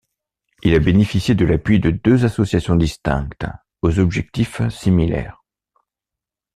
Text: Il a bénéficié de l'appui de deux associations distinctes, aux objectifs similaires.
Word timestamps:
Il 0.63 0.73
a 0.73 0.79
bénéficié 0.79 1.35
de 1.35 1.45
l'appui 1.45 1.79
de 1.79 1.91
deux 1.91 2.25
associations 2.25 2.75
distinctes, 2.75 3.45
aux 3.83 3.99
objectifs 3.99 4.67
similaires. 4.69 5.43